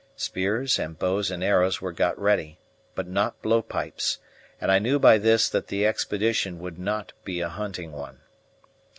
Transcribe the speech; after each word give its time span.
Spears 0.15 0.79
and 0.79 0.97
bows 0.97 1.29
and 1.29 1.43
arrows 1.43 1.79
were 1.79 1.91
got 1.91 2.17
ready, 2.17 2.57
but 2.95 3.05
not 3.07 3.39
blow 3.43 3.61
pipes, 3.61 4.17
and 4.59 4.71
I 4.71 4.79
knew 4.79 4.97
by 4.97 5.19
this 5.19 5.47
that 5.49 5.67
the 5.67 5.85
expedition 5.85 6.57
would 6.57 6.79
not 6.79 7.13
be 7.23 7.39
a 7.39 7.49
hunting 7.49 7.91
one. 7.91 8.19